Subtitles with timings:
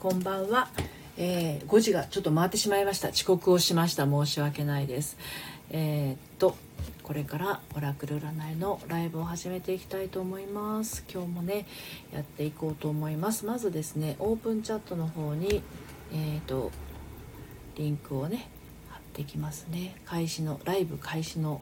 [0.00, 0.68] こんばんは、
[1.16, 3.08] えー、5時がちょっと回ってしまいました。
[3.08, 4.06] 遅刻をしました。
[4.06, 5.16] 申し訳ないです。
[5.70, 6.56] えー、っと
[7.02, 11.04] これからオラクル占いのライブを始めていきたいと思います。
[11.12, 11.66] 今日もね
[12.12, 13.44] やっていこうと思います。
[13.44, 15.64] まずですねオープンチャットの方に
[16.12, 16.70] えー、っと
[17.74, 18.48] リンクをね
[18.90, 20.00] 貼っていきますね。
[20.04, 21.60] 開始のライブ開始の、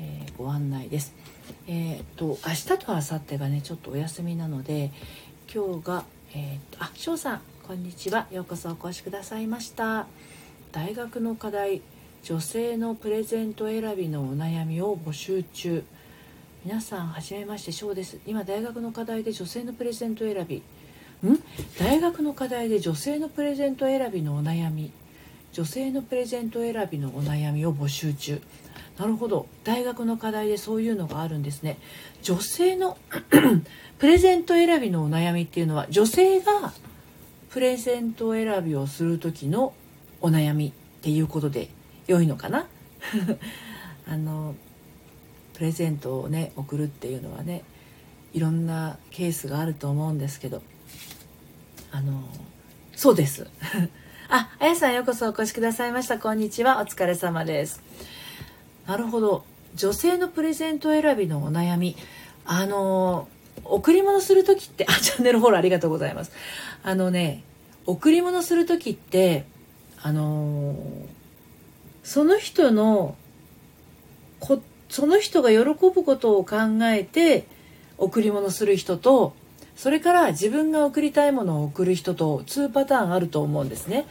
[0.00, 1.14] えー、ご案内です。
[1.68, 4.90] え、っと明日と明後日がねちょっとお休みなので
[5.54, 7.40] 今日がえ、っとあ翔さん。
[7.66, 8.28] こんにちは。
[8.30, 10.06] ようこそお越しくださいました。
[10.70, 11.82] 大学の課題
[12.22, 15.82] 女性のプレゼント選びのお悩みを募集中。
[16.64, 18.18] 皆さんはじめまして翔です。
[18.24, 20.58] 今大学の課題で女性のプレゼント選び。
[20.58, 20.62] ん？
[21.76, 24.92] 大学の課題で女性のプレゼント選びのお悩み。
[25.52, 28.40] 女性のプレゼント選びのお悩みを募集中。
[28.96, 29.48] なるほど。
[29.64, 31.78] 大学の課題でそういうのがあるんですね。
[32.22, 32.96] 女性の
[33.98, 36.72] プレゼント選びのお悩みっていうのは女性が
[37.56, 39.72] プレゼント選びをする時の
[40.20, 41.70] お悩みっていうことで
[42.06, 42.66] 良いのかな？
[44.06, 44.54] あの
[45.54, 47.64] プレゼントをね送るっていうのはね
[48.34, 50.60] いろんなケースがあると思うんですけど。
[51.92, 52.24] あの
[52.94, 53.48] そうです。
[54.28, 56.18] ああやさんようこそお越しくださいました。
[56.18, 56.82] こんにちは。
[56.82, 57.82] お疲れ様です。
[58.86, 59.46] なるほど。
[59.74, 61.96] 女性のプレゼント選びのお悩み。
[62.44, 63.28] あの
[63.64, 66.32] 贈り物する時ってあチャンネルフォローありがとうございます。
[66.82, 67.42] あのね
[67.86, 69.44] 贈り物する時って
[70.02, 70.76] あのー、
[72.04, 73.16] その人の
[74.40, 77.46] こその人が喜ぶことを考えて
[77.98, 79.34] 贈り物する人と
[79.74, 84.06] それから自分が贈りたいものを贈る人と2パターンあると思うんですね。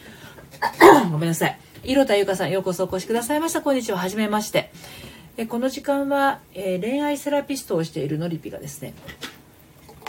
[1.12, 1.60] ごめんなさい。
[1.84, 3.62] 色田優香さんようこそお越しくださいました。
[3.62, 3.98] こんにちは。
[3.98, 4.72] はじめまして。
[5.38, 8.94] えこの時間は、えー、恋愛セラピストをしているのりぴがですね。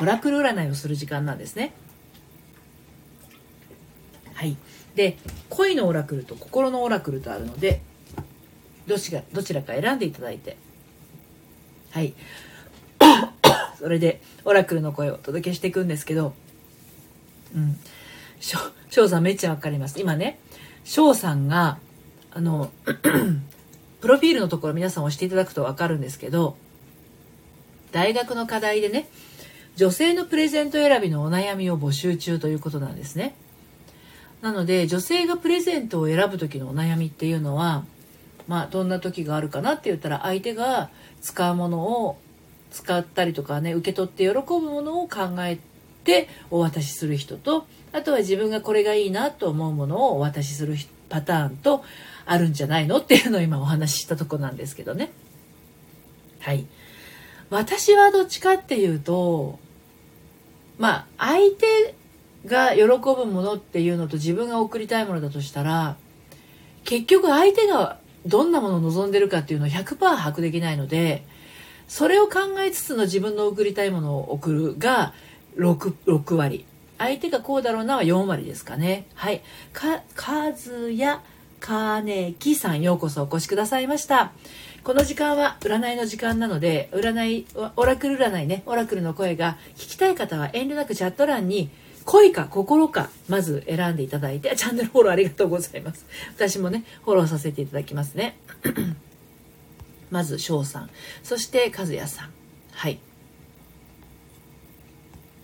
[0.01, 1.73] オラクル占いをする時間なんですね。
[4.35, 4.57] はい。
[4.95, 5.17] で
[5.51, 7.83] 恋のオラクルと心のオラクルとあるので
[8.87, 10.57] どちらどちらか選んでいただいて。
[11.91, 12.15] はい。
[13.79, 16.35] それでオラクルの声をお届けしていくんですけど
[17.55, 17.79] うん。
[18.91, 20.01] 翔さんめっちゃわかります。
[20.01, 20.39] 今ね
[20.85, 21.79] 翔さんが
[22.31, 22.71] あの
[24.01, 26.57] プロフィールのところ皆さん押していただくとわかるんですけど
[27.93, 29.09] 大学の課題でね
[29.77, 33.35] 女性のプレゼント選びのお悩みを募集中ということなんですね。
[34.41, 37.85] なので女性がプレゼントを選ぶ時のお悩みっていうのは
[38.49, 42.19] まあどんな時があるかなって言ったら相手が使うものを
[42.71, 45.59] 使ったりとかね受け取って喜ぶものを考え
[46.05, 50.77] てお渡しする人とあとは自分がこれがいいなと思うものをお渡しする
[51.09, 51.85] パターンと
[52.25, 55.11] あるんじゃないのっていうのを今お話ししたとこなんですけどね。
[56.41, 56.67] はい。
[57.49, 59.59] 私はどっちかっていうと
[60.79, 61.95] まあ相手
[62.47, 65.97] が喜ぶものっていうのと自分が送りたいものだとしたら
[66.85, 71.25] 結局相手がどんなものを望んでるかっていうのを100%把握できないので
[71.89, 75.15] それを考えつつの自分の送りたいものを送るが
[75.57, 76.65] 6, 6割。
[76.99, 79.07] 相手がこうだろうなは4割ですかね。
[79.15, 79.43] はい。
[79.73, 81.23] かかずや
[81.61, 84.33] かねきさんようこそお越しくださいました。
[84.87, 91.71] この時間は占いの時間なので占いオラクル占いねオラクルの声が聞きたい方は遠慮なくチャット欄に
[92.05, 98.39] 恋か心かまず選んでいただいてチャンネルフォローありがとうございます私もねフォローさせていただきますね
[100.13, 100.91] まず翔さん
[101.25, 102.31] そして和也さん
[102.71, 103.01] はい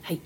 [0.03, 0.21] はい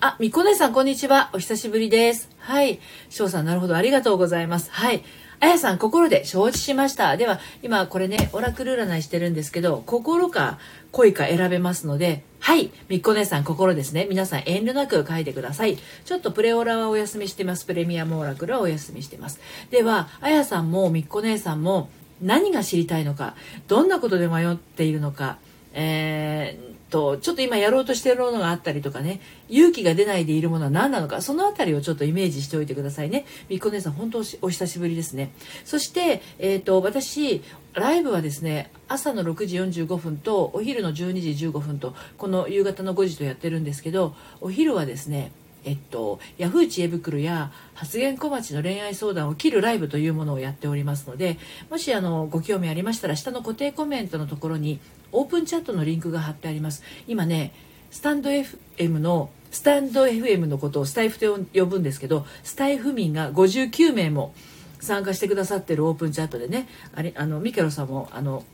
[0.00, 1.30] あ、みこねさん、こんにちは。
[1.32, 2.28] お久しぶりです。
[2.38, 2.80] はい。
[3.08, 3.76] 翔さん、なるほど。
[3.76, 4.68] ありがとうございます。
[4.72, 5.04] はい。
[5.42, 7.16] あやさん、心で承知しました。
[7.16, 10.60] では、今これね、オラクル占いしてるんですけど、心か
[10.92, 14.06] 恋か選べますので、はい、みっこ姉さん、心ですね。
[14.08, 15.78] 皆さん遠慮なく書いてください。
[16.04, 17.64] ちょっとプレオラはお休みしてます。
[17.66, 19.40] プレミアムオラクルはお休みしてます。
[19.72, 23.34] では、あやさんもみっこ姉さんも何が知りたいのか、
[23.66, 25.38] どんなことで迷っているのか、
[25.72, 33.24] えーとちょっと今やろうとしてるものがあったりとかね勇気が出ないでいるものは何なのかその辺りをちょっとイメージしておいてくださいね。
[33.48, 35.32] みっこ姉さん本当お久しぶりですね。
[35.64, 45.32] そして、えーと、私ライブはですね朝の6時45分とお昼の12時15分とこの夕方の5時とやってるんですけどお昼はですね
[45.64, 51.38] えっと、ヤフー知恵袋や発言小町の恋愛相談を切るライブというものをやっておりますので
[51.70, 54.80] もしあのご興味ありましたら下の固定コメントのところに
[55.12, 56.82] オープンチャットのリンクが貼ってあります。
[57.06, 57.52] 今ね
[57.90, 64.34] スタンド FM のスタンド FM のことをスタイフと呼ぶんですけどスタイフ民が59名も
[64.80, 68.44] 参加してくださってるオープンチャットでねあれあのミケロさんもあの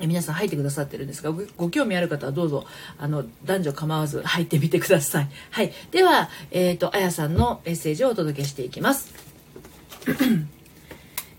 [0.00, 2.64] 皆さん入ってくださってるんですがご興味ある方はどうぞ
[2.98, 5.28] あの男女構わず入ってみてください。
[5.50, 9.14] はい、では、えーと、あやさんのメッセージをお届けしていきます。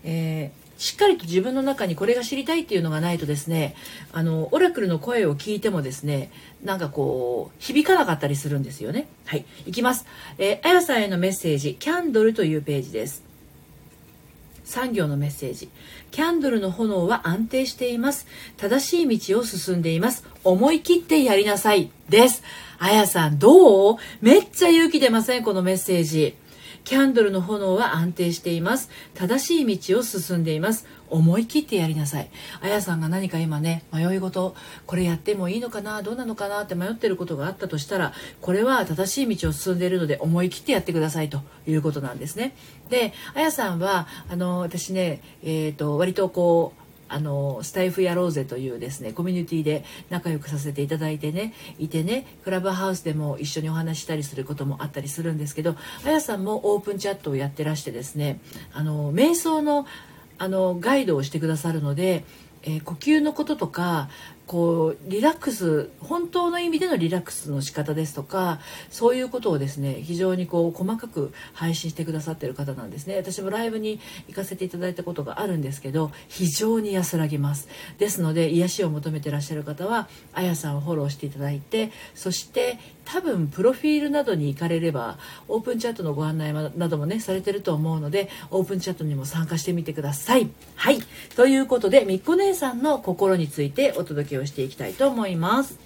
[0.04, 3.74] えーしっかりと自分の中にこれが知りたいっていうのがないとですね
[4.12, 6.30] あのオラクルの声を聞いてもですね
[6.62, 9.06] なんかこう響かなかったりするんですよね。
[9.24, 9.46] はい。
[9.64, 10.06] いきます、
[10.38, 13.25] えー、あやさんへのメッセージキャンドルというページです。
[14.66, 15.70] 産業のメッセージ。
[16.10, 18.26] キャンドルの炎は安定しています。
[18.58, 20.24] 正しい道を進んでいます。
[20.44, 21.90] 思い切ってやりなさい。
[22.10, 22.42] です。
[22.78, 23.96] あやさんどう？
[24.20, 25.44] めっちゃ勇気出ません？
[25.44, 26.34] このメッセージ。
[26.86, 28.90] キャンドルの炎は安定しています。
[29.12, 30.86] 正しい道を進んでいます。
[31.10, 32.30] 思い切ってやりなさい。
[32.60, 34.54] あやさんが何か今ね迷い事
[34.86, 42.54] これやってもいいのかなどうなのかなって迷ってることがあったとしたらこれは正しい道を進んでいるので思い切ってやってくださいということなんですね。
[42.88, 58.40] であやさんはあの私ねえっ、ー、と割とこうあのスタイフやろうぜというですねコミュニティで仲良くさせていただいてねいてねクラブハウスでも一緒にお話したりすることもあったりするんですけどあやさんもオープンチャットをやってらしてですね
[58.72, 59.86] あの瞑想の
[60.38, 62.24] あのガイドをしてくださるので、
[62.62, 64.10] えー、呼吸のこととか
[64.46, 68.60] こうリラックス本当の意味でのリラックスの仕方ですとか
[68.90, 73.16] そういうことをですね非常にこう細かく配信してくださってる方なんですね。
[73.16, 77.68] 私もライブに行かせていただいたことがあるんですけど非常に安らぎます。
[77.98, 90.50] ですので癒しを求めてらっしゃる方はあやさんをフォローしていただいてそして多分プロフィールなどに行かれればオープンチャットのご案内などもねされてると思うのでオープンチャットにも参加してみてください。
[90.76, 90.98] はい。
[91.34, 95.78] ということでみっこ姉さんの心についてお届けをしていきたいと思います。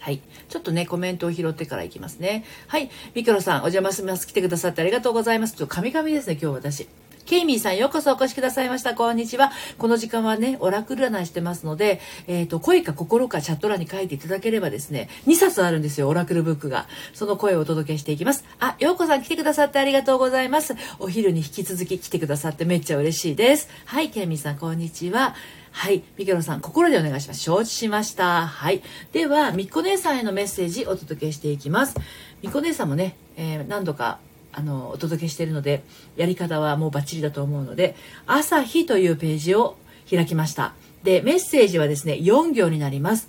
[0.00, 0.20] はい。
[0.48, 2.44] ちょっとね、コメントを拾ってからいきますね。
[2.66, 2.90] はい。
[3.14, 4.26] ミクロさん、お邪魔します。
[4.26, 5.54] 来てくださってありがとうございます。
[5.54, 6.88] ちょっとカミカミですね、今日私。
[7.26, 8.94] ケイミーさんようこそお越しくださいました。
[8.94, 9.52] こんにちは。
[9.78, 16.88] この時間はね、オラクル占いしてますので、えっ、ー、と、声か心かチャット欄に書いていただければですね、2冊あるんですよ、オラクルブックが。
[17.14, 18.44] その声をお届けしていきます。
[18.58, 20.74] あ、ようこさん来てくださってありがとうございます。
[20.98, 23.68] お昼に引き続き来てくださってめっちゃ嬉しいです。
[23.84, 25.36] はい、ケイミーさんこんにちは。
[25.72, 26.02] はい。
[26.16, 27.40] ミケロさん、心でお願いします。
[27.40, 28.46] 承知しました。
[28.46, 28.82] はい。
[29.12, 31.94] では、みっこ姉さんへのメッセージお届けしていきます。
[32.42, 34.18] みっこ姉さんもね、えー、何度か
[34.52, 35.82] あのお届けしているので
[36.16, 37.94] やり方はもうバッチリだと思うので
[38.26, 39.76] 「朝日」というページを
[40.10, 40.74] 開きました
[41.04, 43.28] でメッセージはですね4行になります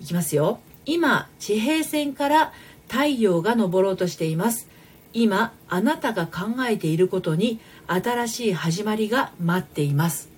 [0.00, 2.52] いきますよ今地平線から
[2.88, 4.68] 太陽が昇ろうとしています
[5.14, 10.28] 今あなたが考えていることに新しい始まりが待っています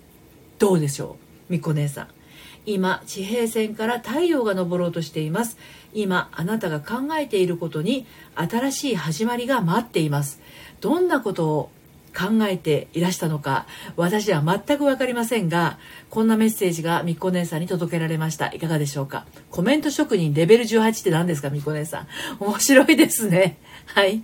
[0.59, 1.20] どうでしょう？
[1.51, 2.09] みこ姉さん。
[2.67, 5.59] 今地平線から太陽が昇ろうとしています。
[5.93, 10.41] 今あなたが考えていることに新しい始まりが待っています。
[10.81, 11.71] どんなことを
[12.17, 18.53] 考えていらしたのか私は全く分かりませんがこんなメッセージがみっこ姉さんに届けられました。
[18.53, 19.27] いかがでしょうか？
[19.51, 21.51] コメント職人レベル18って何ですか？
[21.51, 22.09] みっこ姉さん。
[22.41, 23.59] 面白いですね。
[23.87, 24.23] はい。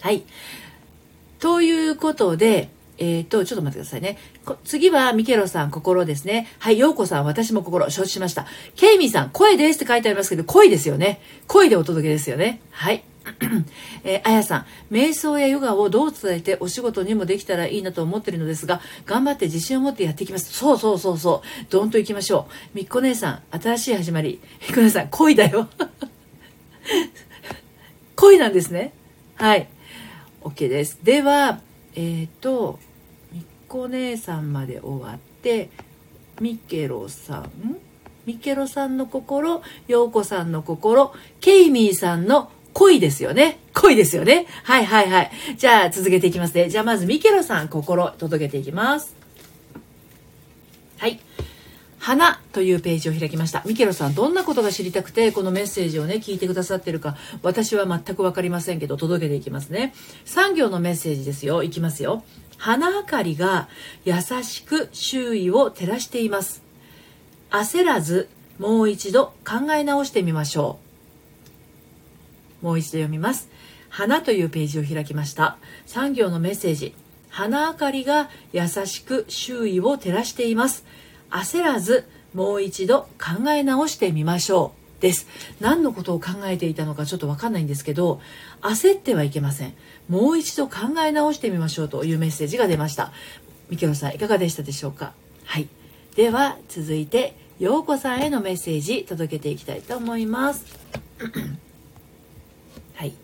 [0.00, 0.24] はい。
[1.40, 2.68] ということで
[2.98, 4.18] えっ、ー、と、ちょっと待ってくださいね。
[4.64, 6.48] 次は、ミケロさん、心ですね。
[6.58, 8.46] はい、ヨーコさん、私も心、承知しました。
[8.76, 11.20] ケイミーさん、声ですって書いてありますけど、声ですよね。
[11.46, 12.60] 声でお届けですよね。
[12.70, 13.04] はい。
[14.04, 20.52] えー、あやさん、瞑想やヨガをどう伝えてお仕事にもできたらいいなと思ってるのですが、頑張って自信を持ってやっていきます。
[20.52, 21.66] そうそうそうそう。
[21.70, 22.52] どんと行きましょう。
[22.74, 24.40] みっこ姉さん、新しい始まり。
[24.62, 25.68] みっこ姉さん、恋だよ。
[28.16, 28.92] 恋なんですね。
[29.36, 29.68] はい。
[30.42, 30.98] OK です。
[31.02, 31.60] では、
[31.94, 32.78] えっ、と、
[33.68, 35.70] こ姉さんまで終わって
[36.40, 37.76] ミケロさん
[38.26, 43.58] ミケロさんの心陽子さんの心ケイミーさんの恋ですよね。
[43.74, 44.46] 恋ですよね。
[44.62, 45.30] はいはいはい。
[45.56, 46.68] じゃあ続けていきますね。
[46.68, 49.16] じゃあまずミケロさん心届けていきます。
[50.98, 51.20] はい。
[51.98, 53.62] 花というページを開きました。
[53.66, 59.92] ミケロさん、どんなことが知りたくて、このメッセージをね、聞いてくださってるか、私は全く分かりませんけど、届けていきますね。
[60.24, 61.62] 産業のメッセージですよ。
[61.62, 62.22] いきますよ。
[62.58, 63.68] 花明かりが
[64.04, 66.62] 優しく周囲を照らしています。
[67.50, 70.78] 焦らずもう一度考え直してみましょ
[72.62, 72.66] う。
[72.66, 73.48] もう一度読みます。
[73.88, 75.56] 花というページを開きました。
[75.86, 76.94] 産業のメッセージ。
[77.30, 80.84] 花明かりが優しく周囲を照らしています。
[81.30, 84.77] 焦らずもう一度考え直してみましょう。
[85.00, 85.26] です。
[85.60, 88.20] 何のことを考えていたのかちょっとわかんないんですけど
[88.62, 89.74] 焦ってはいけません。
[90.08, 90.76] もう一度考
[91.06, 93.12] え直してみましょうというメッセージが出ました。
[93.68, 95.12] みきろさんいかがでしたでしょうか？
[95.44, 95.68] はい。
[96.16, 100.64] では続いて陽子さんへのメッセージ届けていきたいと思います。
[102.94, 103.14] はい。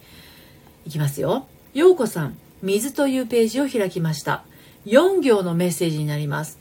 [0.86, 1.46] いきますよ。
[1.72, 4.44] 陽子さん水というページを開きました。
[4.86, 6.58] 4行のメッセージになります。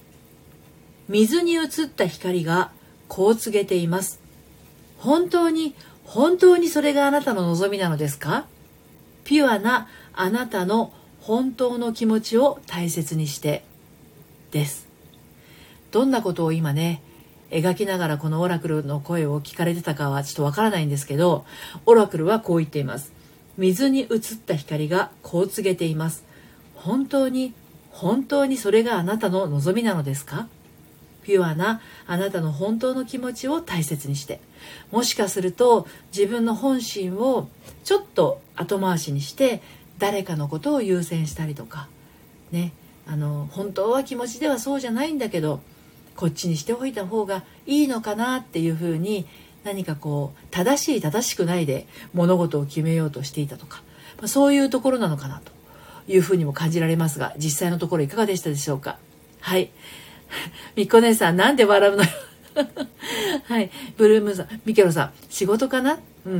[1.10, 2.72] 水に映った光が
[3.08, 4.22] こう告げています。
[5.03, 8.45] 本当に本当にそれがあなたの望みなのですか？
[9.25, 13.65] ピュアなあなたの本当の気持ちを大切にして
[14.51, 14.88] です。
[15.91, 17.01] どんなことを今ね
[17.51, 21.45] 描きながらこのオラクルの声を聞かれてたかはちょっとわからないんですけど
[21.86, 23.12] オラクルはこう言っています。
[23.57, 24.10] 水に映っ
[24.45, 26.24] た光がこう告げています。
[26.75, 27.53] 本当に
[27.91, 30.48] 本当にそれがあなたの望みなのですか？
[31.24, 34.39] ピュアなあなたの本当の気持ちを大切にして。
[34.91, 37.50] もしかすると自分の本心を
[37.84, 39.62] ちょっと後回しにして
[40.00, 41.88] 誰かのことを優先したりとか
[42.51, 42.74] ね
[43.05, 45.62] あの本当は気持ちではそうじゃないんだけど
[46.15, 49.25] こっちにしておいた方がいいのかなっていうふうに
[49.63, 53.82] 何かこう正しい正しくないで物事を決めようとしていたとか、
[54.17, 55.51] まあ、そういうところなのかなと
[56.08, 59.00] いうふうにも感じられますが実際のところいかがでしたでしょうか？
[59.39, 59.72] はい。
[60.75, 62.10] みっこ姉さんなんで笑うのよ？
[63.39, 63.71] はい。
[63.97, 65.99] ブルームさん、ミケロさん、仕事かな？
[66.25, 66.39] うんうん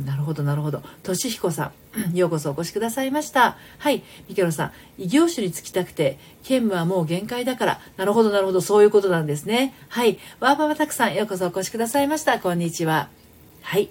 [0.00, 0.06] ん。
[0.06, 0.82] なるほど、なるほど。
[1.02, 1.72] としひこさ
[2.12, 3.56] ん、ようこそお越しくださいました。
[3.78, 4.02] はい。
[4.28, 7.80] ミケロさん、異業種に就きたくて、兼務はもう限界だから。
[7.96, 8.60] なるほど、なるほど。
[8.60, 9.74] そういうことなんですね。
[9.88, 10.18] はい。
[10.40, 12.38] ワーババたくさん、ようこそお越しくださいました。
[12.38, 13.08] こんにちは。
[13.62, 13.88] はい。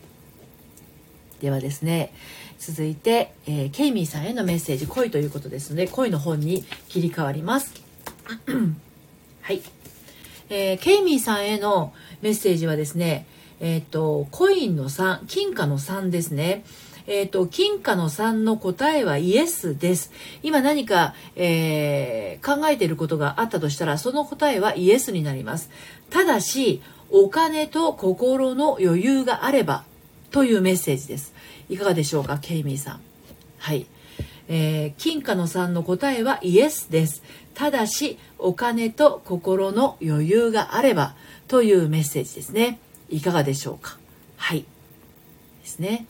[1.41, 2.13] ではですね、
[2.59, 7.73] 続いて、えー、ケイミーさんへのメッセージ、恋ということですので、恋の本に切り替わります。
[9.41, 9.61] はい。
[10.49, 13.25] えー、ケイミーさんへのメッセージはですね、
[13.59, 16.63] えっ、ー、と、コインの3、金貨の3ですね。
[17.07, 20.11] えっ、ー、と、金貨の3の答えはイエスです。
[20.43, 25.69] 今何か、えー、考えていることがあったとしたら、その答えはイエスになります。
[26.09, 29.83] ただし、お金と心の余裕があれば、
[30.31, 31.33] というメッセージです。
[31.69, 32.99] いかがでしょうか、ケイミーさん。
[33.57, 33.87] はい。
[34.49, 37.23] えー、金貨の3の答えはイエスです。
[37.53, 41.15] ただしお金と心の余裕があれば
[41.47, 42.79] というメッセージですね
[43.09, 43.97] いかがでしょうか？
[44.37, 44.65] はい
[45.61, 46.05] ですね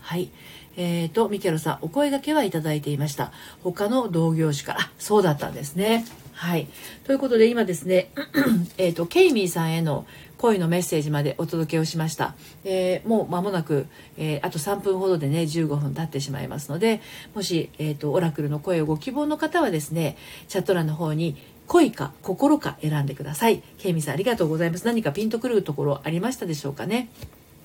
[0.00, 0.30] はい
[0.76, 3.30] えーと、ミケロさん、お声がけはいただいていました。
[3.62, 4.90] 他の同業種から。
[4.98, 6.06] そうだったんですね。
[6.42, 6.66] はい。
[7.04, 8.10] ということで、今ですね、
[8.76, 10.06] えっと、ケイミーさんへの
[10.38, 12.34] 恋のメッセージまでお届けをしました。
[12.64, 13.86] えー、もう間もなく、
[14.18, 17.00] えー、あと3分ほどでね、15分経ってしまいますので、
[17.36, 20.16] もし、えっ、と、オラクルの声をご希望の方はですね、
[20.48, 21.36] チャット欄の方に、
[21.68, 23.62] 恋か心か選んでください。
[23.78, 24.84] ケイミーさんありがとうございます。
[24.84, 27.08] 何かピンとくるところありましたでしょうかね？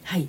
[0.03, 0.27] はい。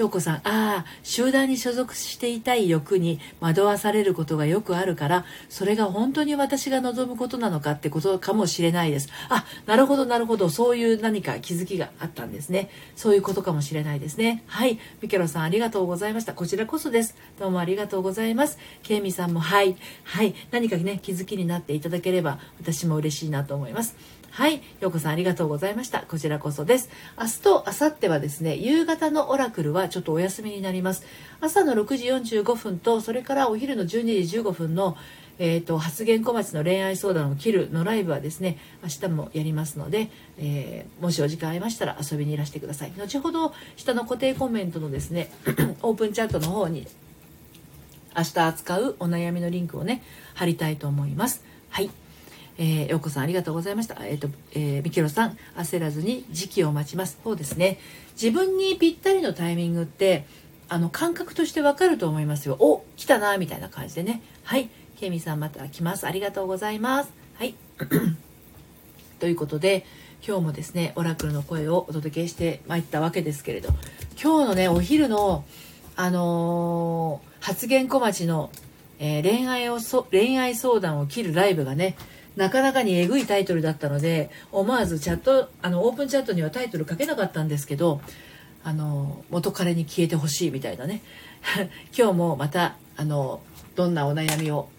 [0.00, 9.10] 陽子さん、ああ、集団に所属していたい欲に惑わされることがよくあるから、それが本当に私が望むことなのかってことかもしれないです。
[9.28, 10.48] あ、なるほど、なるほど。
[10.48, 12.70] そういう何か気づきがあったんですね。
[12.96, 14.42] そういうことかもしれないですね。
[14.46, 14.78] はい。
[15.02, 16.32] ミケロさん、ありがとうございました。
[16.32, 17.14] こちらこそです。
[17.38, 18.58] どうもありがとうございます。
[18.82, 19.76] ケイミさんも、はい。
[20.04, 20.34] はい。
[20.50, 23.96] 何かね、気づきになっていただければ、私も嬉しいなと思います。
[24.30, 24.62] はい。
[24.80, 26.02] ようこさんありがとうございました。
[26.02, 26.88] こちらこそです。
[27.18, 31.04] 明日と明後日はですね、夕方のオラクルはちょっとお休みになります。
[31.40, 34.96] 朝の6時45分と、それからお昼の12時15分の
[35.42, 45.32] えーと、発言小町の恋愛相談を切るのライブはですね明日もやりますので、えー、もしお時間ありましたら遊びにいらしてください後ほど下の固定コメントのですね
[45.80, 46.86] オープンチャットの方に
[48.14, 50.02] 明日扱うお悩みのリンクをね
[50.34, 51.90] 貼りたいと思いますはい
[52.62, 53.96] えー、ようこさんありがとうございました。
[54.06, 57.18] えっ、ー、と、えー、みきろさん、焦らずに時期を待ちます。
[57.24, 57.78] そうですね。
[58.20, 60.26] 自分にぴったりのタイミングって、
[60.68, 62.56] あの、感覚としてわかると思いますよ。
[62.60, 64.20] お、来たな、みたいな感じでね。
[64.44, 64.68] はい。
[64.98, 66.06] ケミさんまた来ます。
[66.06, 67.10] ありがとうございます。
[67.36, 67.54] はい。
[69.20, 69.86] ということで、
[70.22, 73.70] 今日もですね、オラクルの声をお届けしてまいったわけですけれど、
[74.22, 75.46] 今日のね、お昼の、
[75.96, 78.50] あのー、発言小町の、
[78.98, 81.96] えー、恋愛をそ恋愛相談を切るライブがね、
[82.40, 88.00] なかなかにえぐいタイトルだったので思わずチャットあのオープンチャットにはタイトル書けなかったんですけど
[88.64, 91.02] あの元彼に消えてほしいみたいなね。
[91.94, 93.42] 今日もまたあの
[93.76, 94.70] どんなお悩みを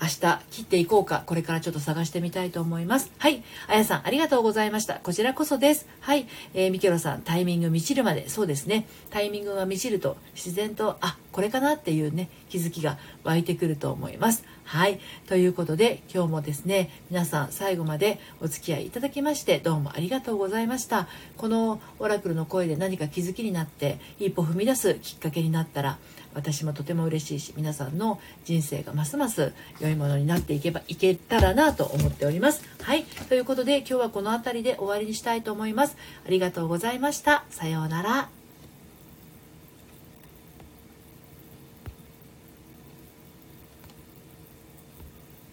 [0.00, 3.10] 明日切っていこうか、これからちょっと探してみたいと思います。
[3.18, 3.42] はい。
[3.66, 4.94] あやさん、ありがとうございました。
[4.94, 5.86] こちらこそです。
[6.00, 6.26] はい。
[6.52, 8.86] えー、ミケロさん、タイミング満ちるまで、そうですね。
[9.10, 14.44] タイミングが満ちると、自然と、あ、これかなっていうね、気づきが湧いてくると思います。
[14.64, 15.00] はい。
[15.28, 21.08] ということで、今日もですね、皆さん最後までお付き合いいただきまして、どうもありがとうございました。
[21.36, 25.98] このオラクルの声で何か気づきになって、一歩踏み出すきっかけになったら、
[26.36, 32.62] 私もとても嬉しいし皆さんの人生がますます良いものになっていけばいけたらなと思っております。
[32.82, 33.04] はい。
[33.28, 35.96] ということで今日はこの辺りで終わりにしたいと思います。
[36.26, 37.44] ありがとうございました。
[37.50, 38.35] さようなら。